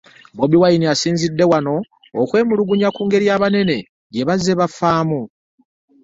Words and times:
Bobi 0.37 0.57
Wine 0.61 0.85
asinzidde 0.93 1.43
wano 1.51 1.75
okwemulugunya 2.21 2.89
ku 2.95 3.01
ngeri 3.07 3.25
abanene 3.35 3.77
gye 4.13 4.23
bazze 4.27 4.51
bafaamu 4.59 5.21